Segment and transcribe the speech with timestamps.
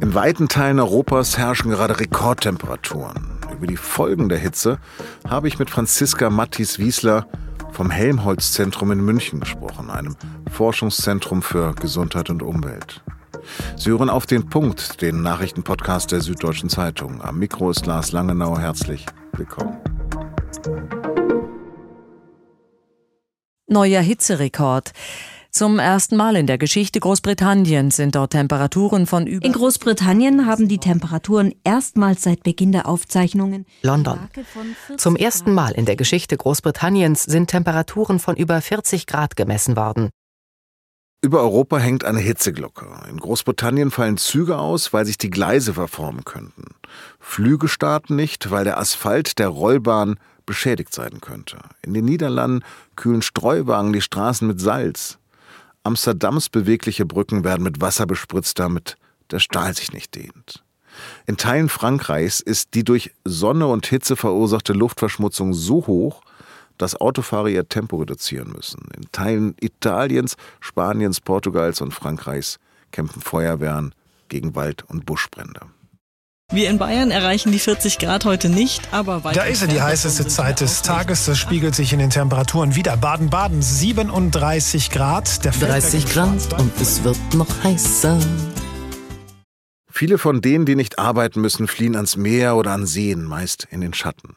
[0.00, 3.40] In weiten Teilen Europas herrschen gerade Rekordtemperaturen.
[3.52, 4.78] Über die Folgen der Hitze
[5.28, 7.26] habe ich mit Franziska Mattis-Wiesler
[7.72, 10.16] vom Helmholtz-Zentrum in München gesprochen, einem
[10.52, 13.02] Forschungszentrum für Gesundheit und Umwelt.
[13.76, 17.20] Sie hören auf den Punkt, den Nachrichtenpodcast der Süddeutschen Zeitung.
[17.22, 18.58] Am Mikro ist Lars Langenau.
[18.58, 19.76] Herzlich willkommen.
[23.74, 24.92] Neuer Hitzerekord.
[25.50, 29.44] Zum ersten Mal in der Geschichte Großbritanniens sind dort Temperaturen von über.
[29.44, 33.66] In Großbritannien haben die Temperaturen erstmals seit Beginn der Aufzeichnungen.
[33.82, 34.28] London.
[34.96, 40.10] Zum ersten Mal in der Geschichte Großbritanniens sind Temperaturen von über 40 Grad gemessen worden.
[41.24, 42.86] Über Europa hängt eine Hitzeglocke.
[43.08, 46.74] In Großbritannien fallen Züge aus, weil sich die Gleise verformen könnten.
[47.18, 51.56] Flüge starten nicht, weil der Asphalt der Rollbahn beschädigt sein könnte.
[51.80, 52.62] In den Niederlanden
[52.94, 55.16] kühlen Streuwagen die Straßen mit Salz.
[55.82, 58.98] Amsterdams bewegliche Brücken werden mit Wasser bespritzt, damit
[59.30, 60.62] der Stahl sich nicht dehnt.
[61.24, 66.20] In Teilen Frankreichs ist die durch Sonne und Hitze verursachte Luftverschmutzung so hoch,
[66.78, 68.88] dass Autofahrer ihr Tempo reduzieren müssen.
[68.96, 72.58] In Teilen Italiens, Spaniens, Portugals und Frankreichs
[72.90, 73.94] kämpfen Feuerwehren
[74.28, 75.60] gegen Wald- und Buschbrände.
[76.52, 79.40] Wir in Bayern erreichen die 40 Grad heute nicht, aber weiter.
[79.40, 81.24] Da ist sie, die heißeste Zeit des Tages.
[81.24, 82.96] Das spiegelt sich in den Temperaturen wieder.
[82.96, 85.44] Baden-Baden 37 Grad.
[85.44, 88.20] Der 30 Grad und es wird noch heißer.
[89.90, 93.80] Viele von denen, die nicht arbeiten müssen, fliehen ans Meer oder an Seen, meist in
[93.80, 94.36] den Schatten.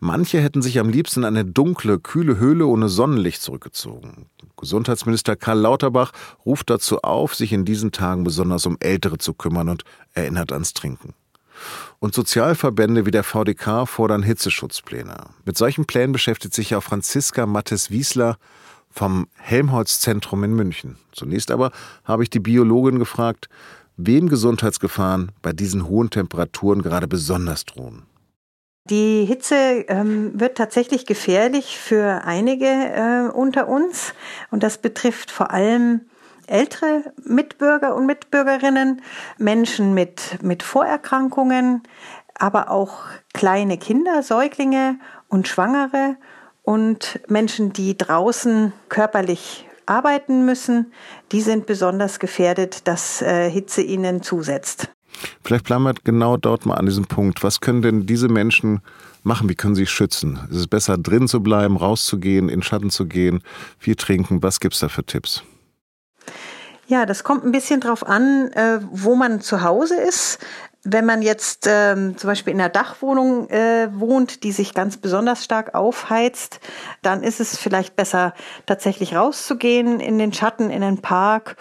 [0.00, 4.26] Manche hätten sich am liebsten in eine dunkle, kühle Höhle ohne Sonnenlicht zurückgezogen.
[4.56, 6.12] Gesundheitsminister Karl Lauterbach
[6.44, 10.72] ruft dazu auf, sich in diesen Tagen besonders um Ältere zu kümmern und erinnert ans
[10.72, 11.14] Trinken.
[11.98, 15.16] Und Sozialverbände wie der VDK fordern Hitzeschutzpläne.
[15.44, 18.36] Mit solchen Plänen beschäftigt sich auch Franziska Mattes-Wiesler
[18.90, 20.96] vom Helmholtz-Zentrum in München.
[21.12, 21.72] Zunächst aber
[22.04, 23.48] habe ich die Biologin gefragt,
[23.96, 28.02] wem Gesundheitsgefahren bei diesen hohen Temperaturen gerade besonders drohen.
[28.90, 29.54] Die Hitze
[29.88, 34.12] ähm, wird tatsächlich gefährlich für einige äh, unter uns
[34.50, 36.02] und das betrifft vor allem
[36.46, 39.00] ältere Mitbürger und Mitbürgerinnen,
[39.38, 41.82] Menschen mit, mit Vorerkrankungen,
[42.34, 46.16] aber auch kleine Kinder, Säuglinge und Schwangere
[46.62, 50.92] und Menschen, die draußen körperlich arbeiten müssen,
[51.32, 54.90] die sind besonders gefährdet, dass äh, Hitze ihnen zusetzt.
[55.42, 57.42] Vielleicht bleiben wir genau dort mal an diesem Punkt.
[57.42, 58.80] Was können denn diese Menschen
[59.22, 59.48] machen?
[59.48, 60.38] Wie können sie sich schützen?
[60.50, 63.42] Ist es besser, drin zu bleiben, rauszugehen, in Schatten zu gehen,
[63.78, 64.42] viel trinken?
[64.42, 65.42] Was gibt es da für Tipps?
[66.86, 70.38] Ja, das kommt ein bisschen drauf an, äh, wo man zu Hause ist.
[70.86, 75.42] Wenn man jetzt ähm, zum Beispiel in einer Dachwohnung äh, wohnt, die sich ganz besonders
[75.42, 76.60] stark aufheizt,
[77.00, 78.34] dann ist es vielleicht besser,
[78.66, 81.56] tatsächlich rauszugehen in den Schatten, in den Park.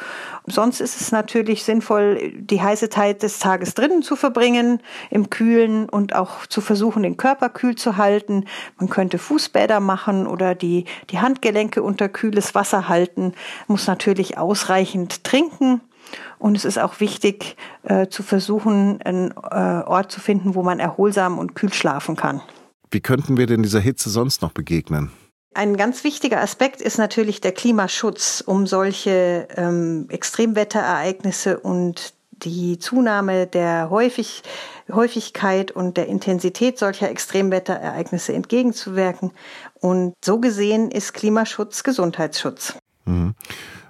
[0.45, 5.87] Sonst ist es natürlich sinnvoll, die heiße Zeit des Tages drinnen zu verbringen, im Kühlen
[5.87, 8.43] und auch zu versuchen, den Körper kühl zu halten.
[8.77, 13.33] Man könnte Fußbäder machen oder die, die Handgelenke unter kühles Wasser halten,
[13.67, 15.79] muss natürlich ausreichend trinken
[16.39, 20.79] und es ist auch wichtig äh, zu versuchen, einen äh, Ort zu finden, wo man
[20.79, 22.41] erholsam und kühl schlafen kann.
[22.91, 25.11] Wie könnten wir denn dieser Hitze sonst noch begegnen?
[25.55, 33.47] Ein ganz wichtiger Aspekt ist natürlich der Klimaschutz, um solche ähm, Extremwetterereignisse und die Zunahme
[33.47, 34.43] der Häufig,
[34.91, 39.31] Häufigkeit und der Intensität solcher Extremwetterereignisse entgegenzuwirken.
[39.79, 42.75] Und so gesehen ist Klimaschutz Gesundheitsschutz.
[43.05, 43.35] Mhm.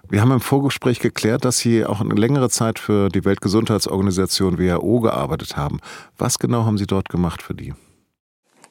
[0.10, 5.00] Wir haben im Vorgespräch geklärt, dass Sie auch eine längere Zeit für die Weltgesundheitsorganisation WHO
[5.00, 5.80] gearbeitet haben.
[6.18, 7.74] Was genau haben Sie dort gemacht für die?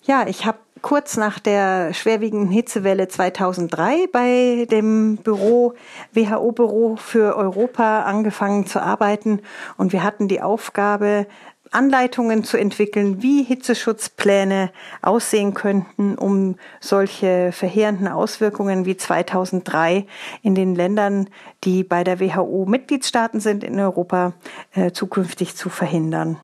[0.04, 5.74] Ja, ich habe kurz nach der schwerwiegenden Hitzewelle 2003 bei dem Büro,
[6.12, 9.40] WHO-Büro für Europa angefangen zu arbeiten
[9.76, 11.26] und wir hatten die Aufgabe,
[11.72, 20.06] Anleitungen zu entwickeln, wie Hitzeschutzpläne aussehen könnten, um solche verheerenden Auswirkungen wie 2003
[20.42, 21.28] in den Ländern,
[21.64, 24.34] die bei der WHO Mitgliedstaaten sind in Europa,
[24.72, 26.38] äh, zukünftig zu verhindern.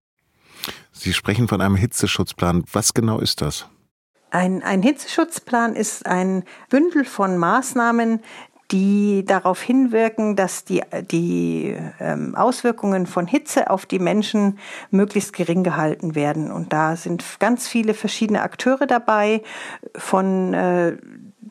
[0.93, 2.65] Sie sprechen von einem Hitzeschutzplan.
[2.73, 3.69] Was genau ist das?
[4.31, 8.21] Ein, ein Hitzeschutzplan ist ein Bündel von Maßnahmen,
[8.71, 14.59] die darauf hinwirken, dass die, die ähm, Auswirkungen von Hitze auf die Menschen
[14.91, 16.51] möglichst gering gehalten werden.
[16.51, 19.43] Und da sind ganz viele verschiedene Akteure dabei,
[19.97, 20.97] von äh,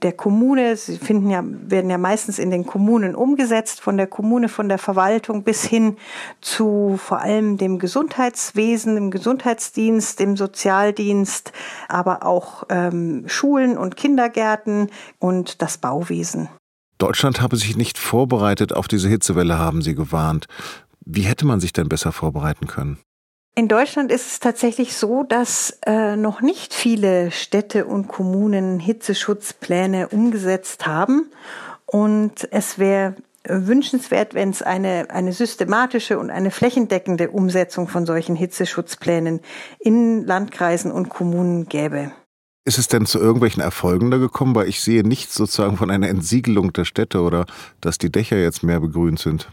[0.03, 4.47] der Kommune, sie finden ja, werden ja meistens in den Kommunen umgesetzt, von der Kommune,
[4.47, 5.97] von der Verwaltung bis hin
[6.41, 11.51] zu vor allem dem Gesundheitswesen, dem Gesundheitsdienst, dem Sozialdienst,
[11.87, 16.49] aber auch ähm, Schulen und Kindergärten und das Bauwesen.
[16.97, 20.47] Deutschland habe sich nicht vorbereitet auf diese Hitzewelle, haben Sie gewarnt.
[21.05, 22.97] Wie hätte man sich denn besser vorbereiten können?
[23.55, 30.09] In Deutschland ist es tatsächlich so, dass äh, noch nicht viele Städte und Kommunen Hitzeschutzpläne
[30.09, 31.31] umgesetzt haben.
[31.87, 33.15] Und es wäre
[33.47, 39.39] wünschenswert, wenn es eine, eine systematische und eine flächendeckende Umsetzung von solchen Hitzeschutzplänen
[39.79, 42.11] in Landkreisen und Kommunen gäbe.
[42.67, 44.53] Ist es denn zu irgendwelchen Erfolgen da gekommen?
[44.53, 47.45] Weil ich sehe nichts sozusagen von einer Entsiegelung der Städte oder
[47.79, 49.49] dass die Dächer jetzt mehr begrünt sind.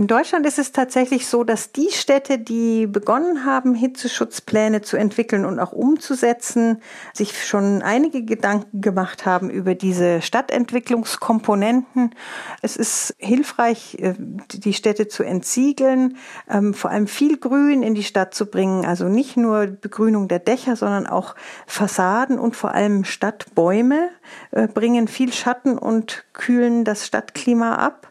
[0.00, 5.44] In Deutschland ist es tatsächlich so, dass die Städte, die begonnen haben, Hitzeschutzpläne zu entwickeln
[5.44, 6.80] und auch umzusetzen,
[7.12, 12.14] sich schon einige Gedanken gemacht haben über diese Stadtentwicklungskomponenten.
[12.62, 16.16] Es ist hilfreich, äh, die Städte zu entsiegeln,
[16.48, 18.86] ähm, vor allem viel Grün in die Stadt zu bringen.
[18.86, 21.34] Also nicht nur Begrünung der Dächer, sondern auch
[21.66, 24.08] Fassaden und vor allem Stadtbäume
[24.52, 28.10] äh, bringen viel Schatten und kühlen das Stadtklima ab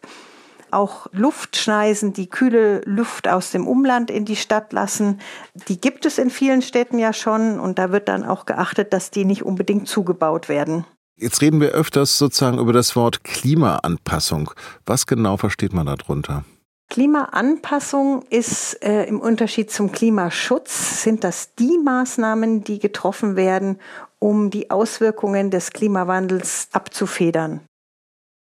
[0.74, 5.19] auch Luftschneisen, die kühle Luft aus dem Umland in die Stadt lassen.
[5.68, 9.12] Die gibt es in vielen Städten ja schon und da wird dann auch geachtet, dass
[9.12, 10.86] die nicht unbedingt zugebaut werden.
[11.18, 14.51] Jetzt reden wir öfters sozusagen über das Wort Klimaanpassung.
[14.86, 16.45] Was genau versteht man darunter?
[16.89, 23.80] Klimaanpassung ist äh, im Unterschied zum Klimaschutz, sind das die Maßnahmen, die getroffen werden,
[24.18, 27.62] um die Auswirkungen des Klimawandels abzufedern.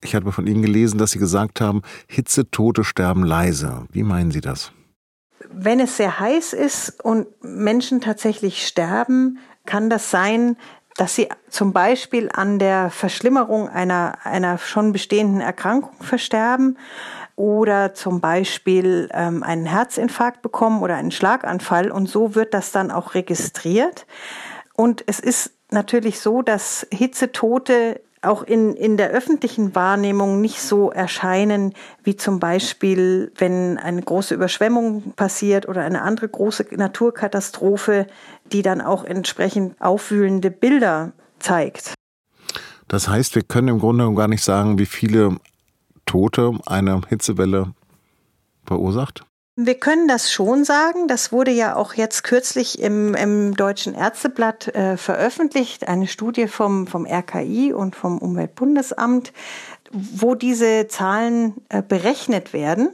[0.04, 3.86] Ich hatte von Ihnen gelesen, dass Sie gesagt haben, Hitzetote sterben leise.
[3.90, 4.70] Wie meinen Sie das?
[5.50, 10.56] Wenn es sehr heiß ist und Menschen tatsächlich sterben, kann das sein,
[10.96, 16.78] dass sie zum Beispiel an der Verschlimmerung einer, einer schon bestehenden Erkrankung versterben
[17.34, 22.90] oder zum Beispiel ähm, einen Herzinfarkt bekommen oder einen Schlaganfall und so wird das dann
[22.90, 24.06] auch registriert.
[24.74, 30.90] Und es ist natürlich so, dass Hitzetote auch in, in der öffentlichen Wahrnehmung nicht so
[30.90, 38.06] erscheinen, wie zum Beispiel, wenn eine große Überschwemmung passiert oder eine andere große Naturkatastrophe,
[38.52, 41.94] die dann auch entsprechend aufwühlende Bilder zeigt.
[42.88, 45.36] Das heißt, wir können im Grunde gar nicht sagen, wie viele
[46.06, 47.72] Tote eine Hitzewelle
[48.66, 49.24] verursacht?
[49.56, 51.06] Wir können das schon sagen.
[51.06, 56.88] Das wurde ja auch jetzt kürzlich im, im Deutschen Ärzteblatt äh, veröffentlicht, eine Studie vom,
[56.88, 59.32] vom RKI und vom Umweltbundesamt,
[59.92, 62.88] wo diese Zahlen äh, berechnet werden.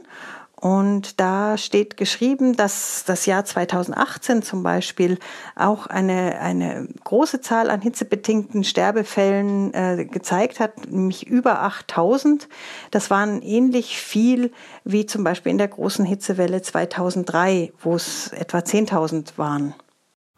[0.61, 5.17] Und da steht geschrieben, dass das Jahr 2018 zum Beispiel
[5.55, 12.47] auch eine, eine große Zahl an hitzebedingten Sterbefällen äh, gezeigt hat, nämlich über 8000.
[12.91, 14.51] Das waren ähnlich viel
[14.83, 19.73] wie zum Beispiel in der großen Hitzewelle 2003, wo es etwa 10.000 waren.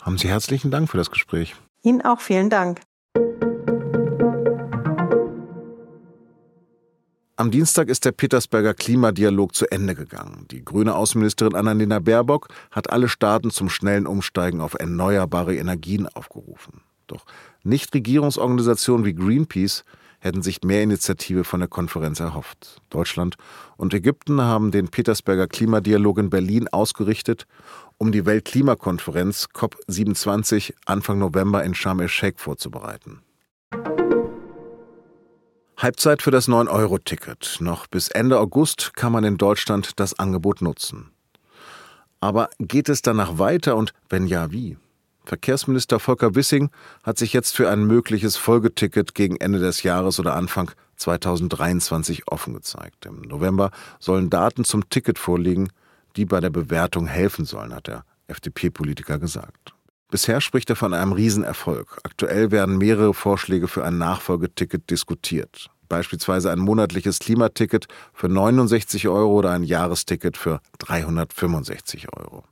[0.01, 1.53] Haben Sie herzlichen Dank für das Gespräch.
[1.81, 2.79] Ihnen auch vielen Dank.
[7.35, 10.45] Am Dienstag ist der Petersberger Klimadialog zu Ende gegangen.
[10.51, 16.81] Die grüne Außenministerin Annalena Baerbock hat alle Staaten zum schnellen Umsteigen auf erneuerbare Energien aufgerufen.
[17.07, 17.25] Doch
[17.63, 19.83] Nichtregierungsorganisationen wie Greenpeace
[20.19, 22.79] hätten sich mehr Initiative von der Konferenz erhofft.
[22.91, 23.35] Deutschland
[23.77, 27.47] und Ägypten haben den Petersberger Klimadialog in Berlin ausgerichtet,
[27.97, 33.23] um die Weltklimakonferenz COP27 Anfang November in Sharm el-Sheikh vorzubereiten.
[35.83, 37.57] Halbzeit für das 9-Euro-Ticket.
[37.59, 41.11] Noch bis Ende August kann man in Deutschland das Angebot nutzen.
[42.21, 44.77] Aber geht es danach weiter und wenn ja, wie?
[45.25, 46.69] Verkehrsminister Volker Wissing
[47.03, 52.53] hat sich jetzt für ein mögliches Folgeticket gegen Ende des Jahres oder Anfang 2023 offen
[52.53, 53.05] gezeigt.
[53.05, 53.69] Im November
[53.99, 55.67] sollen Daten zum Ticket vorliegen,
[56.15, 59.73] die bei der Bewertung helfen sollen, hat der FDP-Politiker gesagt.
[60.09, 61.99] Bisher spricht er von einem Riesenerfolg.
[62.03, 69.33] Aktuell werden mehrere Vorschläge für ein Nachfolgeticket diskutiert beispielsweise ein monatliches Klimaticket für 69 Euro
[69.33, 72.43] oder ein Jahresticket für 365 Euro.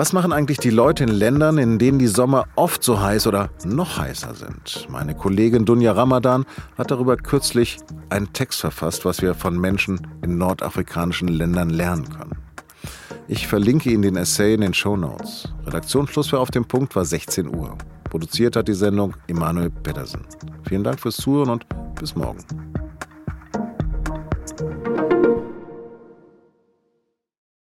[0.00, 3.50] Was machen eigentlich die Leute in Ländern, in denen die Sommer oft so heiß oder
[3.66, 4.86] noch heißer sind?
[4.88, 6.46] Meine Kollegin Dunja Ramadan
[6.78, 7.76] hat darüber kürzlich
[8.08, 12.29] einen Text verfasst, was wir von Menschen in nordafrikanischen Ländern lernen können.
[13.32, 15.48] Ich verlinke Ihnen den Essay in den Show Notes.
[15.64, 17.78] Redaktionsschluss für Auf dem Punkt war 16 Uhr.
[18.02, 20.26] Produziert hat die Sendung Emanuel Pedersen.
[20.68, 22.44] Vielen Dank fürs Zuhören und bis morgen.